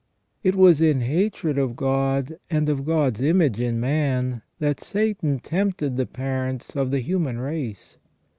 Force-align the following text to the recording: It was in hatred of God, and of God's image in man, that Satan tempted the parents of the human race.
It 0.41 0.55
was 0.55 0.81
in 0.81 1.01
hatred 1.01 1.59
of 1.59 1.75
God, 1.75 2.39
and 2.49 2.69
of 2.69 2.85
God's 2.87 3.21
image 3.21 3.59
in 3.59 3.79
man, 3.79 4.41
that 4.57 4.79
Satan 4.79 5.37
tempted 5.37 5.95
the 5.95 6.07
parents 6.07 6.75
of 6.75 6.89
the 6.89 7.01
human 7.01 7.37
race. 7.37 7.99